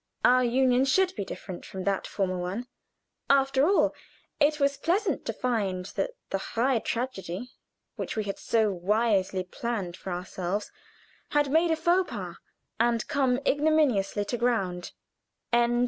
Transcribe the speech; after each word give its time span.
Our 0.25 0.43
union 0.43 0.85
should 0.85 1.15
be 1.15 1.23
different 1.23 1.63
from 1.63 1.83
that 1.83 2.07
former 2.07 2.39
one. 2.39 2.65
After 3.29 3.67
all 3.69 3.93
it 4.39 4.59
was 4.59 4.75
pleasant 4.75 5.25
to 5.27 5.31
find 5.33 5.85
that 5.95 6.15
the 6.31 6.39
high 6.39 6.79
tragedy 6.79 7.51
which 7.97 8.15
we 8.15 8.23
had 8.23 8.39
so 8.39 8.71
wisely 8.71 9.43
planned 9.43 9.95
for 9.95 10.11
ourselves 10.11 10.71
had 11.33 11.51
made 11.51 11.69
a 11.69 11.75
faux 11.75 12.09
pas 12.09 12.37
and 12.79 13.07
come 13.07 13.37
ignominiously 13.47 14.25
to 14.25 14.37
ground. 14.37 14.91